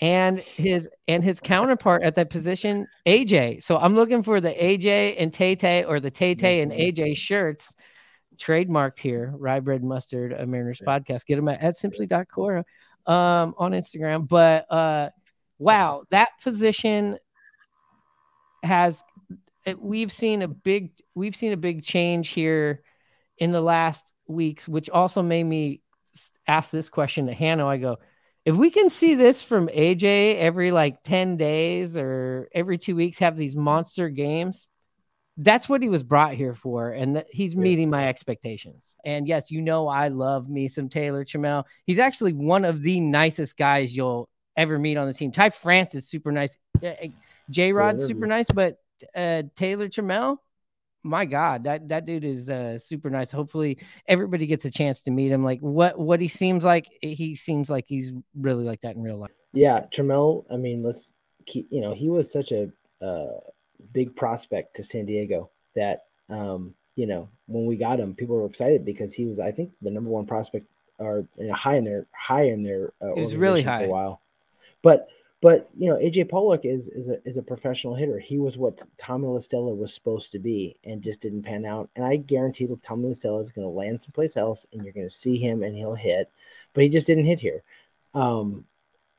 and 0.00 0.38
his 0.38 0.88
and 1.08 1.22
his 1.22 1.38
counterpart 1.38 2.02
at 2.02 2.14
that 2.14 2.30
position 2.30 2.86
aj 3.06 3.62
so 3.62 3.76
i'm 3.76 3.94
looking 3.94 4.22
for 4.22 4.40
the 4.40 4.50
aj 4.50 5.14
and 5.18 5.34
tay 5.34 5.54
tay 5.54 5.84
or 5.84 6.00
the 6.00 6.10
tay 6.10 6.34
tay 6.34 6.62
and 6.62 6.72
aj 6.72 7.14
shirts 7.14 7.74
trademarked 8.40 8.98
here, 8.98 9.32
Rye 9.36 9.60
Bread 9.60 9.84
Mustard, 9.84 10.32
a 10.32 10.46
Mariners 10.46 10.80
yeah. 10.80 10.98
podcast. 10.98 11.26
Get 11.26 11.36
them 11.36 11.48
at, 11.48 11.60
at 11.60 11.76
simply.cora 11.76 12.64
um, 13.06 13.54
on 13.58 13.72
Instagram. 13.72 14.26
But 14.26 14.70
uh, 14.72 15.10
wow, 15.58 16.04
that 16.10 16.30
position 16.42 17.18
has 18.62 19.02
we've 19.78 20.10
seen 20.10 20.42
a 20.42 20.48
big 20.48 20.92
we've 21.14 21.36
seen 21.36 21.52
a 21.52 21.56
big 21.56 21.82
change 21.82 22.28
here 22.28 22.82
in 23.38 23.52
the 23.52 23.60
last 23.60 24.12
weeks, 24.30 24.68
which 24.68 24.88
also 24.90 25.22
made 25.22 25.44
me 25.44 25.82
ask 26.46 26.70
this 26.70 26.88
question 26.88 27.26
to 27.26 27.32
Hannah. 27.32 27.66
I 27.66 27.76
go, 27.76 27.98
if 28.44 28.56
we 28.56 28.70
can 28.70 28.88
see 28.88 29.14
this 29.14 29.42
from 29.42 29.68
AJ 29.68 30.36
every 30.38 30.70
like 30.70 31.02
10 31.02 31.36
days 31.36 31.96
or 31.96 32.48
every 32.52 32.78
two 32.78 32.96
weeks, 32.96 33.18
have 33.18 33.36
these 33.36 33.54
monster 33.54 34.08
games, 34.08 34.66
that's 35.36 35.68
what 35.68 35.82
he 35.82 35.88
was 35.88 36.02
brought 36.02 36.34
here 36.34 36.54
for, 36.54 36.90
and 36.90 37.24
he's 37.30 37.56
meeting 37.56 37.88
my 37.88 38.08
expectations. 38.08 38.94
And 39.04 39.26
yes, 39.26 39.50
you 39.50 39.62
know 39.62 39.88
I 39.88 40.08
love 40.08 40.48
me 40.48 40.68
some 40.68 40.88
Taylor 40.88 41.24
Trammell. 41.24 41.64
He's 41.86 41.98
actually 41.98 42.32
one 42.32 42.64
of 42.64 42.82
the 42.82 43.00
nicest 43.00 43.56
guys 43.56 43.96
you'll 43.96 44.28
ever 44.56 44.78
meet 44.78 44.96
on 44.96 45.06
the 45.06 45.14
team. 45.14 45.32
Ty 45.32 45.50
France 45.50 45.94
is 45.94 46.08
super 46.08 46.30
nice. 46.30 46.56
J 47.48 47.72
Rod 47.72 48.00
super 48.00 48.26
nice, 48.26 48.50
but 48.50 48.76
uh, 49.14 49.44
Taylor 49.56 49.88
Trammell, 49.88 50.38
my 51.02 51.24
God, 51.24 51.64
that 51.64 51.88
that 51.88 52.06
dude 52.06 52.24
is 52.24 52.48
uh, 52.48 52.78
super 52.78 53.10
nice. 53.10 53.30
Hopefully, 53.32 53.78
everybody 54.06 54.46
gets 54.46 54.64
a 54.64 54.70
chance 54.70 55.02
to 55.02 55.10
meet 55.10 55.32
him. 55.32 55.44
Like 55.44 55.60
what 55.60 55.98
what 55.98 56.20
he 56.20 56.28
seems 56.28 56.64
like, 56.64 56.88
he 57.02 57.36
seems 57.36 57.70
like 57.70 57.84
he's 57.88 58.12
really 58.38 58.64
like 58.64 58.80
that 58.82 58.96
in 58.96 59.02
real 59.02 59.18
life. 59.18 59.30
Yeah, 59.52 59.86
Trammell. 59.92 60.44
I 60.52 60.56
mean, 60.56 60.82
let's 60.82 61.12
keep. 61.46 61.66
You 61.70 61.80
know, 61.80 61.94
he 61.94 62.08
was 62.08 62.30
such 62.30 62.52
a. 62.52 62.70
Uh, 63.02 63.40
big 63.92 64.14
prospect 64.16 64.76
to 64.76 64.82
San 64.82 65.06
Diego 65.06 65.50
that 65.74 66.04
um, 66.28 66.74
you 66.96 67.06
know 67.06 67.28
when 67.46 67.66
we 67.66 67.76
got 67.76 68.00
him, 68.00 68.14
people 68.14 68.36
were 68.36 68.46
excited 68.46 68.84
because 68.84 69.12
he 69.12 69.26
was, 69.26 69.40
I 69.40 69.50
think, 69.50 69.72
the 69.82 69.90
number 69.90 70.10
one 70.10 70.26
prospect 70.26 70.66
or 70.98 71.26
you 71.38 71.48
know, 71.48 71.54
high 71.54 71.76
in 71.76 71.84
their 71.84 72.06
high 72.12 72.44
in 72.44 72.62
their. 72.62 72.92
Uh, 73.02 73.14
it 73.14 73.20
was 73.20 73.36
really 73.36 73.62
high 73.62 73.80
for 73.80 73.84
a 73.86 73.88
while, 73.88 74.20
but 74.82 75.08
but 75.40 75.70
you 75.76 75.88
know 75.88 75.96
AJ 75.96 76.28
Pollock 76.28 76.64
is 76.64 76.88
is 76.88 77.08
a 77.08 77.26
is 77.26 77.36
a 77.36 77.42
professional 77.42 77.94
hitter. 77.94 78.18
He 78.18 78.38
was 78.38 78.58
what 78.58 78.80
Tommy 78.98 79.26
La 79.26 79.38
Stella 79.38 79.74
was 79.74 79.94
supposed 79.94 80.32
to 80.32 80.38
be, 80.38 80.76
and 80.84 81.02
just 81.02 81.20
didn't 81.20 81.42
pan 81.42 81.64
out. 81.64 81.88
And 81.96 82.04
I 82.04 82.16
guarantee 82.16 82.66
that 82.66 82.82
Tommy 82.82 83.08
La 83.08 83.12
Stella 83.14 83.38
is 83.38 83.50
going 83.50 83.66
to 83.66 83.70
land 83.70 84.00
someplace 84.00 84.36
else, 84.36 84.66
and 84.72 84.84
you're 84.84 84.92
going 84.92 85.08
to 85.08 85.14
see 85.14 85.38
him, 85.38 85.62
and 85.62 85.74
he'll 85.74 85.94
hit. 85.94 86.30
But 86.74 86.84
he 86.84 86.90
just 86.90 87.06
didn't 87.06 87.24
hit 87.24 87.40
here. 87.40 87.62
Um, 88.12 88.66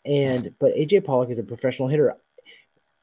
and 0.05 0.53
but 0.59 0.75
AJ 0.75 1.05
Pollock 1.05 1.29
is 1.31 1.39
a 1.39 1.43
professional 1.43 1.87
hitter. 1.87 2.15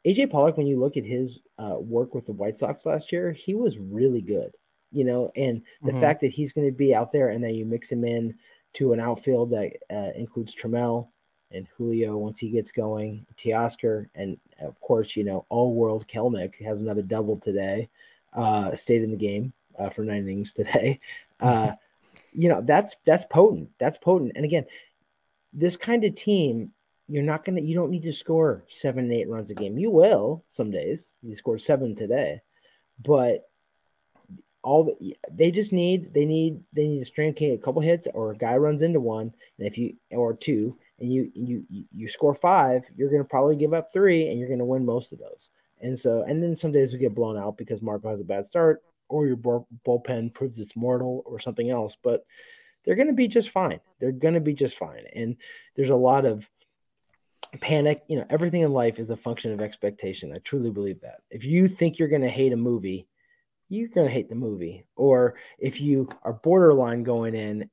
AJ 0.07 0.31
Pollock, 0.31 0.57
when 0.57 0.69
you 0.69 0.79
look 0.79 0.97
at 0.97 1.05
his 1.05 1.41
uh, 1.59 1.77
work 1.79 2.15
with 2.15 2.25
the 2.25 2.33
White 2.33 2.59
Sox 2.59 2.87
last 2.87 3.11
year, 3.11 3.33
he 3.33 3.55
was 3.55 3.79
really 3.79 4.23
good. 4.23 4.53
You 4.91 5.05
know, 5.05 5.31
and 5.37 5.63
the 5.83 5.91
mm-hmm. 5.91 6.01
fact 6.01 6.21
that 6.23 6.33
he's 6.33 6.53
going 6.53 6.67
to 6.67 6.73
be 6.73 6.95
out 6.95 7.13
there 7.13 7.29
and 7.29 7.45
then 7.45 7.55
you 7.55 7.67
mix 7.67 7.93
him 7.93 8.05
in 8.05 8.37
to 8.75 8.95
an 8.95 9.01
outfield 9.01 9.51
that 9.51 9.73
uh, 9.91 10.13
includes 10.17 10.55
Trammell 10.55 11.09
and 11.51 11.67
Julio 11.77 12.17
once 12.17 12.39
he 12.39 12.51
gets 12.51 12.71
going, 12.71 13.27
Teoscar, 13.37 14.09
and 14.15 14.39
of 14.61 14.81
course, 14.81 15.17
you 15.17 15.25
know, 15.25 15.47
all 15.49 15.75
world 15.75 16.07
Kelenic 16.07 16.63
has 16.65 16.81
another 16.81 17.03
double 17.03 17.37
today, 17.37 17.89
uh, 18.35 18.75
stayed 18.75 19.03
in 19.03 19.11
the 19.11 19.17
game 19.17 19.53
uh, 19.79 19.89
for 19.89 20.03
nine 20.03 20.23
innings 20.23 20.53
today. 20.53 21.01
Uh, 21.41 21.73
you 22.33 22.49
know, 22.49 22.61
that's 22.61 22.97
that's 23.07 23.25
potent. 23.27 23.71
That's 23.79 23.97
potent. 23.97 24.33
And 24.35 24.45
again, 24.45 24.65
this 25.53 25.77
kind 25.77 26.03
of 26.03 26.17
team, 26.17 26.73
you're 27.09 27.23
not 27.23 27.45
gonna 27.45 27.61
you 27.61 27.77
don't 27.77 27.93
need 27.93 28.03
to 28.03 28.13
score 28.13 28.65
seven 28.67 29.05
and 29.05 29.13
eight 29.13 29.29
runs 29.29 29.53
a 29.53 29.55
game. 29.55 29.79
You 29.79 29.93
will 29.93 30.43
some 30.49 30.73
days. 30.73 31.15
You 31.23 31.37
scored 31.37 31.61
seven 31.61 31.95
today, 31.95 32.41
but 33.05 33.49
all 34.63 34.85
the, 34.85 35.17
they 35.31 35.51
just 35.51 35.73
need 35.73 36.13
they 36.13 36.25
need 36.25 36.61
they 36.73 36.87
need 36.87 36.99
to 36.99 37.05
string 37.05 37.35
a 37.41 37.57
couple 37.59 37.81
hits 37.81 38.09
or 38.13 38.33
a 38.33 38.37
guy 38.37 38.57
runs 38.57 38.83
into 38.83 39.01
one 39.01 39.33
and 39.59 39.67
if 39.67 39.79
you 39.79 39.95
or 40.11 40.35
two 40.35 40.77
and 41.01 41.13
you 41.13 41.31
you 41.35 41.65
you 41.71 42.09
score 42.09 42.35
five 42.35 42.83
you're 42.97 43.11
going 43.11 43.23
to 43.23 43.29
probably 43.29 43.57
give 43.57 43.75
up 43.75 43.93
three 43.93 44.29
and 44.29 44.39
you're 44.39 44.49
going 44.49 44.59
to 44.59 44.65
win 44.65 44.85
most 44.85 45.13
of 45.13 45.19
those. 45.19 45.51
And 45.81 45.99
so 45.99 46.23
and 46.23 46.43
then 46.43 46.57
some 46.57 46.73
days 46.73 46.93
you 46.93 46.99
get 46.99 47.15
blown 47.15 47.39
out 47.39 47.57
because 47.57 47.83
marco 47.83 48.11
has 48.11 48.21
a 48.21 48.25
bad 48.25 48.47
start 48.47 48.83
or 49.09 49.27
your 49.27 49.65
bullpen 49.87 50.35
proves 50.35 50.59
it's 50.59 50.77
mortal 50.77 51.23
or 51.27 51.39
something 51.39 51.71
else 51.71 51.97
but 52.03 52.25
they're 52.85 52.97
going 52.97 53.09
to 53.09 53.13
be 53.13 53.29
just 53.29 53.51
fine. 53.51 53.81
They're 54.01 54.13
going 54.13 54.35
to 54.35 54.41
be 54.41 54.55
just 54.55 54.77
fine. 54.77 55.03
And 55.15 55.37
there's 55.77 55.91
a 55.91 55.97
lot 55.97 56.25
of 56.25 56.49
panic 57.61 58.03
you 58.09 58.17
know 58.17 58.27
everything 58.29 58.61
in 58.61 58.73
life 58.73 58.99
is 58.99 59.11
a 59.11 59.17
function 59.17 59.53
of 59.53 59.61
expectation. 59.61 60.33
I 60.35 60.39
truly 60.39 60.71
believe 60.71 61.01
that. 61.03 61.21
If 61.31 61.45
you 61.45 61.69
think 61.69 61.99
you're 61.99 62.09
going 62.09 62.23
to 62.23 62.29
hate 62.29 62.53
a 62.53 62.57
movie 62.57 63.07
you're 63.69 63.89
going 63.89 64.07
to 64.07 64.13
hate 64.13 64.29
the 64.29 64.35
movie. 64.35 64.85
Or 64.97 65.35
if 65.59 65.81
you 65.81 66.09
are 66.23 66.33
borderline 66.33 67.03
going 67.03 67.35
in, 67.35 67.69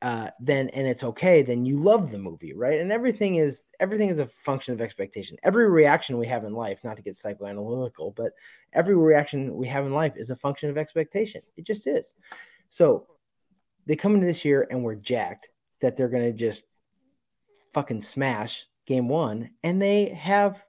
uh, 0.00 0.30
then 0.38 0.68
and 0.70 0.86
it's 0.86 1.02
okay, 1.02 1.42
then 1.42 1.64
you 1.64 1.76
love 1.76 2.10
the 2.10 2.18
movie, 2.18 2.52
right? 2.52 2.80
And 2.80 2.92
everything 2.92 3.36
is 3.36 3.64
everything 3.80 4.08
is 4.08 4.20
a 4.20 4.26
function 4.26 4.72
of 4.72 4.80
expectation. 4.80 5.36
Every 5.42 5.68
reaction 5.68 6.18
we 6.18 6.26
have 6.28 6.44
in 6.44 6.52
life, 6.52 6.80
not 6.84 6.96
to 6.96 7.02
get 7.02 7.14
psychoanalytical, 7.14 8.14
but 8.14 8.32
every 8.72 8.96
reaction 8.96 9.56
we 9.56 9.66
have 9.66 9.86
in 9.86 9.92
life 9.92 10.12
is 10.16 10.30
a 10.30 10.36
function 10.36 10.70
of 10.70 10.78
expectation. 10.78 11.42
It 11.56 11.66
just 11.66 11.86
is. 11.88 12.14
So 12.68 13.06
they 13.86 13.96
come 13.96 14.14
into 14.14 14.26
this 14.26 14.44
year 14.44 14.68
and 14.70 14.84
we're 14.84 14.94
jacked 14.94 15.48
that 15.80 15.96
they're 15.96 16.08
to 16.08 16.32
just 16.32 16.64
fucking 17.72 18.02
smash 18.02 18.66
game 18.86 19.08
one, 19.08 19.50
and 19.64 19.82
they 19.82 20.10
have 20.10 20.62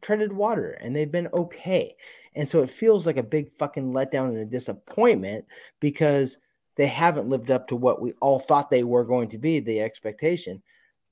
treaded 0.00 0.32
water 0.32 0.72
and 0.72 0.94
they've 0.94 1.10
been 1.10 1.28
okay. 1.32 1.96
And 2.36 2.48
so 2.48 2.62
it 2.62 2.70
feels 2.70 3.06
like 3.06 3.16
a 3.16 3.22
big 3.22 3.50
fucking 3.58 3.92
letdown 3.92 4.28
and 4.28 4.38
a 4.38 4.44
disappointment 4.44 5.44
because 5.80 6.36
they 6.76 6.86
haven't 6.86 7.28
lived 7.28 7.50
up 7.50 7.68
to 7.68 7.76
what 7.76 8.00
we 8.00 8.12
all 8.20 8.38
thought 8.38 8.70
they 8.70 8.84
were 8.84 9.04
going 9.04 9.28
to 9.30 9.38
be, 9.38 9.60
the 9.60 9.80
expectation. 9.80 10.62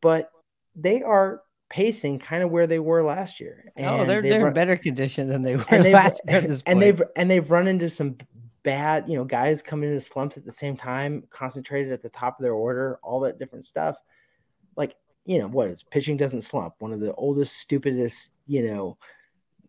But 0.00 0.30
they 0.76 1.02
are 1.02 1.42
pacing 1.71 2.18
kind 2.18 2.42
of 2.42 2.50
where 2.50 2.66
they 2.66 2.78
were 2.78 3.02
last 3.02 3.40
year. 3.40 3.73
oh, 3.80 4.04
they're 4.04 4.23
they're 4.23 4.40
run, 4.40 4.49
in 4.49 4.54
better 4.54 4.76
condition 4.76 5.28
than 5.28 5.42
they 5.42 5.56
were 5.56 5.64
and 5.71 5.90
last 5.90 6.21
year. 6.28 6.56
and 6.66 6.80
they've 6.80 7.02
and 7.16 7.30
they've 7.30 7.50
run 7.50 7.66
into 7.66 7.88
some 7.88 8.16
bad, 8.62 9.04
you 9.09 9.16
know, 9.16 9.25
guys 9.25 9.62
coming 9.62 9.88
into 9.88 10.00
slumps 10.00 10.37
at 10.37 10.44
the 10.44 10.52
same 10.52 10.76
time, 10.76 11.23
concentrated 11.30 11.92
at 11.92 12.02
the 12.02 12.09
top 12.09 12.38
of 12.38 12.42
their 12.42 12.54
order, 12.54 12.99
all 13.02 13.21
that 13.21 13.38
different 13.38 13.64
stuff. 13.64 13.97
Like, 14.76 14.94
you 15.25 15.38
know, 15.38 15.49
what 15.49 15.68
is 15.68 15.83
pitching 15.83 16.16
doesn't 16.16 16.42
slump, 16.42 16.75
one 16.78 16.92
of 16.92 17.00
the 17.00 17.14
oldest, 17.14 17.56
stupidest, 17.56 18.33
you 18.47 18.66
know, 18.66 18.99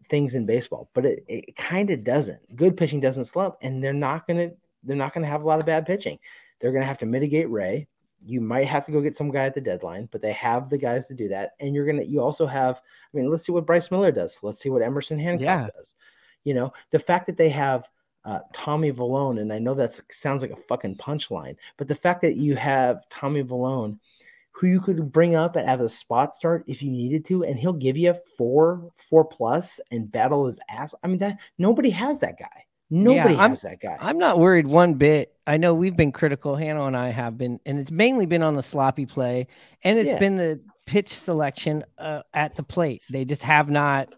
things 0.09 0.35
in 0.35 0.45
baseball, 0.45 0.89
but 0.93 1.05
it, 1.05 1.23
it 1.27 1.55
kind 1.55 1.89
of 1.89 2.03
doesn't. 2.03 2.55
Good 2.55 2.77
pitching 2.77 2.99
doesn't 2.99 3.25
slump, 3.25 3.55
and 3.61 3.83
they're 3.83 3.93
not 3.93 4.27
gonna 4.27 4.51
they're 4.85 4.95
not 4.95 5.13
gonna 5.13 5.27
have 5.27 5.43
a 5.43 5.47
lot 5.47 5.59
of 5.59 5.65
bad 5.65 5.85
pitching. 5.85 6.19
They're 6.59 6.71
gonna 6.71 6.85
have 6.85 6.97
to 6.99 7.05
mitigate 7.05 7.49
Ray. 7.49 7.87
You 8.25 8.41
might 8.41 8.67
have 8.67 8.85
to 8.85 8.91
go 8.91 9.01
get 9.01 9.15
some 9.15 9.31
guy 9.31 9.45
at 9.45 9.53
the 9.53 9.61
deadline, 9.61 10.09
but 10.11 10.21
they 10.21 10.33
have 10.33 10.69
the 10.69 10.77
guys 10.77 11.07
to 11.07 11.13
do 11.13 11.27
that. 11.29 11.51
And 11.59 11.75
you're 11.75 11.85
gonna 11.85 12.03
you 12.03 12.21
also 12.21 12.45
have. 12.45 12.77
I 12.77 13.17
mean, 13.17 13.29
let's 13.29 13.45
see 13.45 13.51
what 13.51 13.65
Bryce 13.65 13.91
Miller 13.91 14.11
does. 14.11 14.39
Let's 14.41 14.59
see 14.59 14.69
what 14.69 14.81
Emerson 14.81 15.19
Hancock 15.19 15.43
yeah. 15.43 15.67
does. 15.75 15.95
You 16.43 16.53
know, 16.53 16.73
the 16.91 16.99
fact 16.99 17.27
that 17.27 17.37
they 17.37 17.49
have 17.49 17.89
uh, 18.23 18.39
Tommy 18.53 18.91
Milone, 18.91 19.39
and 19.39 19.51
I 19.51 19.59
know 19.59 19.73
that 19.75 19.99
sounds 20.11 20.41
like 20.41 20.51
a 20.51 20.61
fucking 20.67 20.97
punchline, 20.97 21.55
but 21.77 21.87
the 21.87 21.95
fact 21.95 22.21
that 22.21 22.35
you 22.35 22.55
have 22.55 23.07
Tommy 23.09 23.43
Milone– 23.43 23.99
who 24.55 24.67
you 24.67 24.79
could 24.79 25.11
bring 25.11 25.35
up 25.35 25.57
and 25.57 25.67
have 25.67 25.81
a 25.81 25.89
spot 25.89 26.33
start 26.33 26.63
if 26.65 26.81
you 26.81 26.89
needed 26.89 27.25
to, 27.25 27.43
and 27.43 27.59
he'll 27.59 27.73
give 27.73 27.97
you 27.97 28.13
four, 28.37 28.89
four 28.95 29.25
plus 29.25 29.81
and 29.91 30.09
battle 30.09 30.45
his 30.45 30.59
ass. 30.69 30.95
I 31.03 31.07
mean, 31.07 31.17
that 31.17 31.39
nobody 31.57 31.89
has 31.89 32.21
that 32.21 32.39
guy. 32.39 32.64
Nobody 32.89 33.33
yeah, 33.33 33.47
has 33.47 33.61
that 33.61 33.81
guy. 33.81 33.97
I'm 33.99 34.17
not 34.17 34.39
worried 34.39 34.67
one 34.67 34.93
bit. 34.93 35.33
I 35.47 35.57
know 35.57 35.73
we've 35.73 35.95
been 35.95 36.11
critical, 36.11 36.55
Hannah 36.55 36.85
and 36.85 36.95
I 36.95 37.09
have 37.09 37.37
been, 37.37 37.59
and 37.65 37.79
it's 37.79 37.91
mainly 37.91 38.25
been 38.25 38.43
on 38.43 38.55
the 38.55 38.63
sloppy 38.63 39.05
play, 39.05 39.47
and 39.83 39.97
it's 39.97 40.11
yeah. 40.11 40.19
been 40.19 40.35
the 40.35 40.61
pitch 40.85 41.09
selection 41.09 41.83
uh, 41.97 42.21
at 42.33 42.55
the 42.55 42.63
plate. 42.63 43.01
They 43.09 43.25
just 43.25 43.43
have 43.43 43.69
not. 43.69 44.13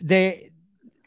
They 0.00 0.50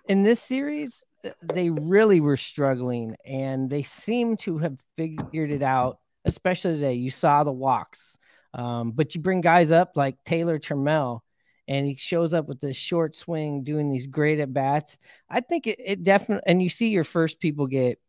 in 0.08 0.24
this 0.24 0.41
series, 0.41 1.03
they 1.41 1.70
really 1.70 2.20
were 2.20 2.38
struggling, 2.38 3.15
and 3.25 3.70
they 3.70 3.84
seem 3.84 4.38
to 4.38 4.58
have 4.60 4.77
figured 4.98 5.51
it 5.51 5.63
out. 5.63 6.00
Especially 6.25 6.74
today, 6.74 6.94
you 6.94 7.12
saw 7.12 7.44
the 7.44 7.51
walks 7.51 8.17
um, 8.55 8.91
but 8.91 9.13
you 9.13 9.22
bring 9.22 9.41
guys 9.41 9.70
up 9.70 9.91
like 9.96 10.15
Taylor 10.24 10.58
Trammell, 10.58 11.20
and 11.67 11.88
he 11.88 11.95
shows 11.95 12.34
up 12.34 12.48
with 12.48 12.60
this 12.60 12.77
short 12.77 13.15
swing, 13.15 13.63
doing 13.63 13.89
these 13.89 14.07
great 14.07 14.39
at 14.39 14.53
bats. 14.53 14.98
I 15.29 15.41
think 15.41 15.67
it, 15.67 15.79
it 15.84 16.03
definitely, 16.03 16.43
and 16.45 16.62
you 16.62 16.69
see 16.69 16.89
your 16.89 17.03
first 17.03 17.39
people 17.39 17.67
get 17.67 18.00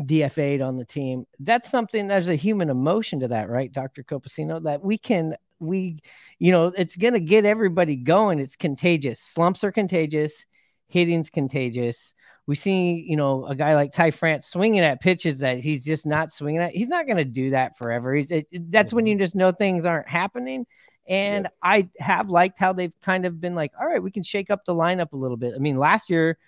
DFA'd 0.00 0.60
on 0.60 0.76
the 0.76 0.84
team. 0.84 1.26
That's 1.38 1.70
something. 1.70 2.06
There's 2.06 2.28
a 2.28 2.34
human 2.34 2.70
emotion 2.70 3.20
to 3.20 3.28
that, 3.28 3.48
right, 3.48 3.72
Doctor 3.72 4.02
Copacino? 4.02 4.62
That 4.62 4.82
we 4.82 4.98
can, 4.98 5.36
we, 5.58 6.00
you 6.38 6.52
know, 6.52 6.66
it's 6.76 6.96
gonna 6.96 7.20
get 7.20 7.44
everybody 7.44 7.96
going. 7.96 8.38
It's 8.38 8.56
contagious. 8.56 9.20
Slumps 9.20 9.64
are 9.64 9.72
contagious. 9.72 10.44
Hitting's 10.88 11.30
contagious 11.30 12.14
we 12.46 12.54
see, 12.54 13.04
you 13.08 13.16
know, 13.16 13.44
a 13.46 13.56
guy 13.56 13.74
like 13.74 13.92
Ty 13.92 14.12
France 14.12 14.46
swinging 14.46 14.80
at 14.80 15.00
pitches 15.00 15.40
that 15.40 15.58
he's 15.58 15.84
just 15.84 16.06
not 16.06 16.30
swinging 16.30 16.60
at. 16.60 16.74
He's 16.74 16.88
not 16.88 17.06
going 17.06 17.16
to 17.16 17.24
do 17.24 17.50
that 17.50 17.76
forever. 17.76 18.14
He's, 18.14 18.30
it, 18.30 18.46
that's 18.70 18.88
mm-hmm. 18.88 18.96
when 18.96 19.06
you 19.06 19.14
mm-hmm. 19.14 19.24
just 19.24 19.34
know 19.34 19.50
things 19.50 19.84
aren't 19.84 20.08
happening. 20.08 20.64
And 21.08 21.44
yep. 21.44 21.54
I 21.62 21.88
have 21.98 22.28
liked 22.28 22.58
how 22.58 22.72
they've 22.72 22.92
kind 23.02 23.26
of 23.26 23.40
been 23.40 23.54
like, 23.54 23.72
all 23.78 23.86
right, 23.86 24.02
we 24.02 24.10
can 24.10 24.22
shake 24.22 24.50
up 24.50 24.64
the 24.64 24.74
lineup 24.74 25.12
a 25.12 25.16
little 25.16 25.36
bit. 25.36 25.54
I 25.54 25.58
mean, 25.58 25.76
last 25.76 26.10
year 26.10 26.38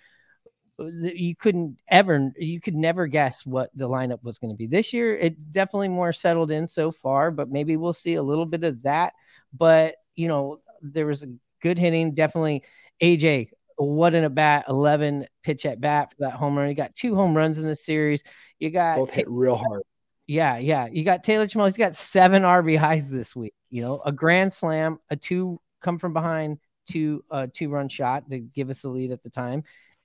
uh, 0.79 0.85
you 0.85 1.35
couldn't 1.35 1.79
ever, 1.87 2.31
you 2.37 2.59
could 2.59 2.75
never 2.75 3.07
guess 3.07 3.45
what 3.45 3.69
the 3.75 3.87
lineup 3.87 4.23
was 4.23 4.37
going 4.37 4.51
to 4.51 4.57
be. 4.57 4.67
This 4.67 4.91
year, 4.91 5.15
it's 5.15 5.45
definitely 5.45 5.89
more 5.89 6.11
settled 6.11 6.51
in 6.51 6.67
so 6.67 6.91
far, 6.91 7.31
but 7.31 7.49
maybe 7.49 7.77
we'll 7.77 7.93
see 7.93 8.15
a 8.15 8.23
little 8.23 8.45
bit 8.45 8.63
of 8.63 8.83
that. 8.83 9.13
But 9.53 9.95
you 10.15 10.27
know, 10.27 10.59
there 10.81 11.05
was 11.05 11.23
a 11.23 11.33
good 11.61 11.77
hitting, 11.77 12.13
definitely. 12.13 12.63
AJ, 13.01 13.51
what 13.77 14.13
in 14.13 14.25
a 14.25 14.29
bat 14.29 14.65
11 14.67 15.25
pitch 15.41 15.65
at 15.65 15.79
bat 15.79 16.11
for 16.11 16.17
that 16.19 16.33
home 16.33 16.57
run. 16.57 16.67
You 16.67 16.75
got 16.75 16.95
two 16.95 17.15
home 17.15 17.35
runs 17.35 17.59
in 17.59 17.65
the 17.65 17.75
series. 17.75 18.23
You 18.59 18.69
got 18.71 18.97
both 18.97 19.13
hit 19.13 19.29
real 19.29 19.55
hard. 19.55 19.83
Yeah, 20.29 20.57
yeah. 20.59 20.85
You 20.91 21.03
got 21.03 21.23
Taylor 21.23 21.47
Trammell. 21.47 21.65
He's 21.65 21.75
got 21.75 21.95
seven 21.95 22.43
RBIs 22.43 23.09
this 23.09 23.35
week. 23.35 23.55
You 23.71 23.81
know, 23.81 23.99
a 24.05 24.11
grand 24.11 24.53
slam, 24.53 24.99
a 25.09 25.15
two 25.15 25.59
come 25.81 25.97
from 25.97 26.13
behind, 26.13 26.59
two 26.87 27.23
uh 27.31 27.47
two 27.51 27.69
run 27.69 27.89
shot 27.89 28.29
to 28.29 28.37
give 28.37 28.69
us 28.69 28.81
the 28.83 28.89
lead 28.89 29.11
at 29.11 29.23
the 29.23 29.31
time, 29.31 29.63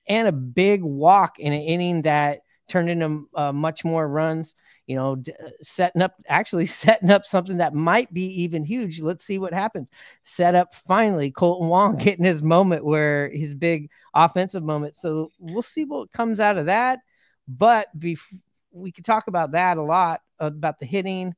and 0.09 0.27
a 0.27 0.33
big 0.33 0.83
walk 0.83 1.39
in 1.39 1.53
an 1.53 1.61
inning 1.61 2.03
that 2.03 2.41
turned 2.71 2.89
into 2.89 3.29
uh, 3.35 3.53
much 3.53 3.85
more 3.85 4.09
runs 4.09 4.55
you 4.87 4.97
know, 4.97 5.17
d- 5.17 5.33
setting 5.63 6.03
up 6.03 6.15
actually 6.29 6.67
setting 6.85 7.11
up 7.11 7.25
something 7.27 7.59
that 7.59 7.75
might 7.75 8.13
be 8.13 8.43
even 8.43 8.65
huge. 8.65 9.01
Let's 9.01 9.25
see 9.25 9.39
what 9.39 9.53
happens. 9.55 9.91
Set 10.25 10.55
up 10.55 10.75
finally 10.75 11.33
Kolten 11.33 11.69
Wong 11.69 11.97
getting 11.99 12.25
his 12.25 12.43
moment 12.43 12.85
where 12.85 13.29
his 13.31 13.55
big 13.55 13.91
offensive 14.15 14.63
moment. 14.63 14.95
So 14.97 15.31
we'll 15.39 15.63
see 15.63 15.85
what 15.85 16.13
comes 16.13 16.41
out 16.41 16.59
of 16.59 16.67
that. 16.67 17.01
But 17.49 17.89
bef- 17.99 18.43
we 18.75 18.93
could 18.93 19.05
talk 19.05 19.29
about 19.29 19.53
that 19.53 19.79
a 19.79 19.83
lot 19.83 20.21
about 20.39 20.81
the 20.81 20.87
hitting. 20.87 21.35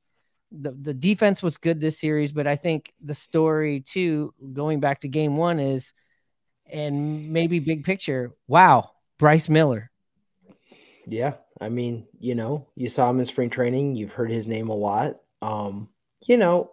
The, 0.51 0.71
the 0.71 0.93
defense 0.93 1.43
was 1.43 1.57
good 1.57 1.79
this 1.79 1.99
series, 1.99 2.31
but 2.31 2.47
I 2.47 2.55
think 2.55 2.91
the 3.01 3.13
story 3.13 3.81
too, 3.81 4.33
going 4.53 4.79
back 4.79 5.01
to 5.01 5.07
game 5.07 5.37
one, 5.37 5.59
is 5.59 5.93
and 6.69 7.31
maybe 7.31 7.59
big 7.59 7.83
picture. 7.83 8.33
Wow, 8.47 8.91
Bryce 9.19 9.49
Miller. 9.49 9.91
Yeah, 11.05 11.35
I 11.61 11.69
mean, 11.69 12.05
you 12.19 12.35
know, 12.35 12.67
you 12.75 12.89
saw 12.89 13.09
him 13.09 13.19
in 13.19 13.25
spring 13.25 13.49
training. 13.49 13.95
You've 13.95 14.11
heard 14.11 14.31
his 14.31 14.47
name 14.47 14.69
a 14.69 14.75
lot. 14.75 15.17
Um, 15.41 15.89
you 16.25 16.37
know, 16.37 16.71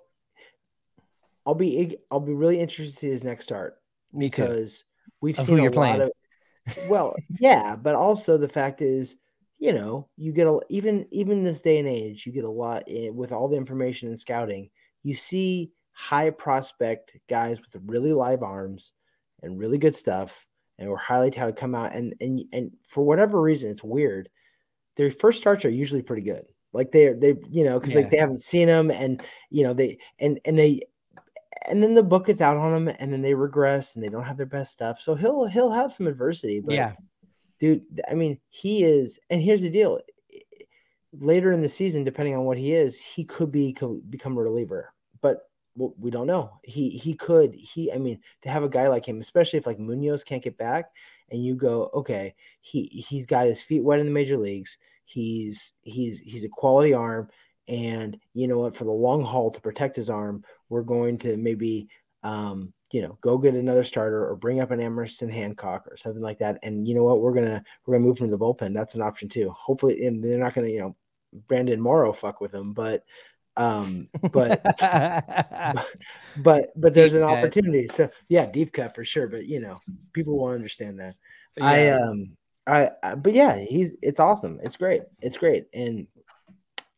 I'll 1.47 1.55
be 1.55 1.99
I'll 2.11 2.21
be 2.21 2.33
really 2.33 2.61
interested 2.61 2.93
to 2.93 2.99
see 2.99 3.09
his 3.09 3.25
next 3.25 3.45
start 3.45 3.77
Me 4.13 4.27
because 4.27 4.79
too. 4.79 4.85
we've 5.21 5.39
of 5.39 5.45
seen 5.45 5.59
a 5.59 5.71
lot 5.71 6.01
of. 6.01 6.11
Well, 6.89 7.15
yeah, 7.39 7.77
but 7.77 7.95
also 7.95 8.39
the 8.39 8.49
fact 8.49 8.81
is, 8.81 9.17
you 9.65 9.73
know, 9.73 10.09
you 10.17 10.33
get 10.33 10.47
a 10.47 10.61
even 10.69 11.07
even 11.11 11.45
this 11.45 11.61
day 11.61 11.79
and 11.79 11.89
age, 11.89 12.27
you 12.27 12.33
get 12.33 12.45
a 12.45 12.51
lot 12.51 12.87
in, 12.89 13.15
with 13.15 13.33
all 13.33 13.49
the 13.49 13.57
information 13.57 14.09
and 14.09 14.19
scouting. 14.19 14.71
You 15.03 15.15
see 15.15 15.73
high 15.93 16.31
prospect 16.31 17.17
guys 17.29 17.61
with 17.61 17.83
really 17.87 18.13
live 18.13 18.43
arms 18.43 18.93
and 19.43 19.59
really 19.59 19.79
good 19.79 19.95
stuff, 19.95 20.47
and 20.79 20.89
we're 20.89 20.97
highly 20.97 21.31
touted 21.31 21.57
come 21.57 21.75
out 21.75 21.95
and 21.95 22.15
and 22.21 22.43
and 22.53 22.73
for 22.89 23.05
whatever 23.05 23.41
reason, 23.41 23.71
it's 23.71 23.85
weird 23.85 24.29
their 24.97 25.11
first 25.11 25.39
starts 25.41 25.65
are 25.65 25.71
usually 25.71 26.03
pretty 26.03 26.23
good. 26.23 26.45
Like 26.73 26.91
they 26.91 27.13
they 27.13 27.37
you 27.51 27.65
know 27.65 27.79
because 27.79 27.95
yeah. 27.95 28.01
like 28.01 28.11
they 28.11 28.17
haven't 28.17 28.41
seen 28.41 28.69
them 28.69 28.91
and 28.91 29.23
you 29.51 29.65
know 29.65 29.75
they 29.75 29.99
and 30.19 30.41
and 30.45 30.59
they 30.59 30.83
and 31.67 31.83
then 31.83 31.95
the 31.95 32.03
book 32.03 32.29
is 32.29 32.41
out 32.41 32.57
on 32.57 32.73
them 32.73 32.95
and 32.99 33.13
then 33.13 33.23
they 33.23 33.35
regress 33.35 33.95
and 33.95 34.05
they 34.05 34.09
don't 34.09 34.25
have 34.25 34.37
their 34.37 34.47
best 34.47 34.73
stuff. 34.73 35.01
So 35.01 35.15
he'll 35.15 35.47
he'll 35.47 35.71
have 35.71 35.95
some 35.95 36.07
adversity. 36.07 36.61
But 36.61 36.75
yeah, 36.75 36.93
dude, 37.61 37.83
I 38.11 38.15
mean 38.15 38.39
he 38.51 38.85
is. 38.85 39.19
And 39.31 39.41
here's 39.41 39.63
the 39.63 39.71
deal: 39.71 40.01
later 41.13 41.53
in 41.53 41.63
the 41.63 41.69
season, 41.69 42.05
depending 42.05 42.35
on 42.35 42.45
what 42.45 42.59
he 42.59 42.73
is, 42.73 42.99
he 42.99 43.25
could 43.25 43.53
be 43.53 43.77
become 44.11 44.37
a 44.37 44.43
reliever. 44.43 44.93
But 45.21 45.49
we 45.77 46.11
don't 46.11 46.27
know. 46.27 46.53
He 46.63 46.91
he 46.91 47.15
could 47.15 47.55
he 47.55 47.93
I 47.93 47.99
mean 47.99 48.21
to 48.43 48.49
have 48.49 48.63
a 48.63 48.69
guy 48.69 48.89
like 48.89 49.07
him, 49.07 49.21
especially 49.21 49.59
if 49.59 49.67
like 49.67 49.79
Munoz 49.79 50.25
can't 50.25 50.43
get 50.43 50.57
back, 50.57 50.87
and 51.31 51.45
you 51.45 51.55
go 51.55 51.91
okay, 51.95 52.35
he 52.61 52.85
he's 52.85 53.27
got 53.27 53.47
his 53.47 53.63
feet 53.63 53.83
wet 53.83 54.01
in 54.01 54.07
the 54.07 54.13
major 54.13 54.37
leagues. 54.37 54.79
He's 55.05 55.73
he's 55.83 56.19
he's 56.21 56.45
a 56.45 56.49
quality 56.49 56.95
arm, 56.95 57.29
and 57.69 58.19
you 58.35 58.47
know 58.47 58.59
what? 58.59 58.77
For 58.77 58.85
the 58.85 58.93
long 58.93 59.25
haul 59.25 59.51
to 59.51 59.61
protect 59.61 59.97
his 59.97 60.11
arm, 60.11 60.45
we're 60.69 60.83
going 60.83 61.19
to 61.19 61.37
maybe 61.37 61.89
um, 62.25 62.73
you 62.91 63.03
know 63.03 63.17
go 63.21 63.39
get 63.39 63.55
another 63.55 63.85
starter 63.85 64.29
or 64.29 64.35
bring 64.35 64.61
up 64.61 64.71
an 64.71 64.81
Emerson 64.81 65.29
Hancock 65.29 65.87
or 65.89 65.97
something 65.97 66.23
like 66.23 66.39
that. 66.39 66.59
And 66.63 66.89
you 66.89 66.95
know 66.95 67.05
what? 67.05 67.21
We're 67.21 67.35
gonna 67.35 67.63
we're 67.87 67.95
gonna 67.95 68.07
move 68.07 68.19
from 68.19 68.31
the 68.31 68.39
bullpen. 68.39 68.75
That's 68.75 68.95
an 68.97 69.03
option 69.03 69.29
too. 69.29 69.51
Hopefully, 69.51 70.07
and 70.07 70.23
they're 70.23 70.39
not 70.39 70.55
gonna 70.55 70.69
you 70.69 70.81
know 70.81 70.97
Brandon 71.47 71.81
Morrow 71.81 72.13
fuck 72.13 72.41
with 72.41 72.53
him, 72.53 72.73
but 72.73 73.05
um, 73.57 74.09
but, 74.33 74.63
but 76.37 76.73
but 76.77 76.95
there's 76.95 77.13
deep 77.13 77.23
an 77.23 77.29
cut. 77.29 77.39
opportunity. 77.39 77.87
So 77.87 78.11
yeah, 78.29 78.47
deep 78.47 78.73
cut 78.73 78.95
for 78.95 79.05
sure. 79.05 79.29
But 79.29 79.47
you 79.47 79.61
know, 79.61 79.81
people 80.13 80.39
will 80.39 80.49
understand 80.49 80.99
that. 81.01 81.15
Yeah. 81.57 81.67
I 81.67 81.89
um 81.91 82.37
I, 82.67 82.91
I 83.03 83.15
but 83.15 83.33
yeah, 83.33 83.57
he's 83.59 83.97
it's 84.03 84.21
awesome. 84.21 84.59
It's 84.63 84.77
great. 84.77 85.03
It's 85.21 85.37
great. 85.37 85.67
And 85.73 86.07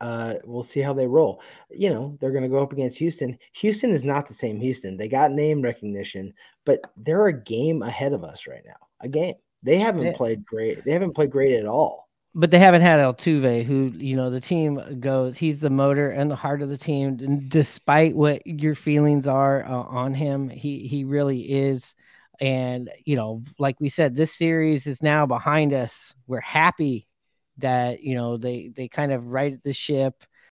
uh 0.01 0.35
we'll 0.45 0.63
see 0.63 0.81
how 0.81 0.93
they 0.93 1.07
roll. 1.07 1.41
You 1.71 1.91
know, 1.91 2.19
they're 2.21 2.33
gonna 2.33 2.49
go 2.49 2.63
up 2.63 2.73
against 2.73 2.99
Houston. 2.99 3.39
Houston 3.55 3.91
is 3.91 4.05
not 4.05 4.29
the 4.29 4.35
same 4.35 4.61
Houston. 4.61 4.97
They 4.97 5.09
got 5.09 5.33
name 5.33 5.63
recognition, 5.63 6.33
but 6.65 6.81
they're 6.97 7.29
a 7.29 7.43
game 7.43 7.83
ahead 7.83 8.13
of 8.13 8.25
us 8.25 8.47
right 8.47 8.63
now. 8.67 8.87
A 9.01 9.09
game. 9.09 9.35
They 9.63 9.79
haven't 9.79 10.05
yeah. 10.05 10.17
played 10.17 10.45
great. 10.45 10.85
They 10.85 10.93
haven't 10.93 11.15
played 11.15 11.31
great 11.31 11.59
at 11.59 11.67
all 11.67 12.07
but 12.37 12.51
they 12.51 12.59
haven't 12.59 12.83
had 12.83 13.01
Altuve, 13.01 13.65
who 13.65 13.93
you 13.97 14.15
know 14.15 14.29
the 14.29 14.41
team 14.41 15.01
goes. 15.01 15.39
He's 15.39 15.59
the 15.59 15.71
motor 15.71 16.11
and 16.11 16.31
the 16.31 16.37
heart 16.37 16.61
of 16.61 16.69
the 16.69 16.77
team. 16.77 17.19
And 17.21 17.49
despite 17.49 18.15
what 18.15 18.47
your 18.47 18.75
feelings 18.75 19.27
are 19.27 19.65
uh, 19.65 19.71
on 19.71 20.13
him, 20.13 20.51
he 20.51 20.87
he 20.87 21.05
really 21.05 21.41
is. 21.41 21.95
And 22.39 22.91
you 23.07 23.17
know, 23.17 23.43
like 23.59 23.81
we 23.81 23.89
said, 23.89 24.15
this 24.15 24.35
series 24.35 24.87
is 24.87 25.03
now 25.03 25.25
behind 25.25 25.73
us. 25.73 26.15
We're 26.27 26.41
happy 26.41 27.06
that 27.59 28.03
you 28.03 28.15
know 28.15 28.37
they 28.37 28.69
they 28.75 28.89
kind 28.89 29.13
of 29.13 29.27
righted 29.29 29.63
the 29.63 29.73
ship. 29.73 30.25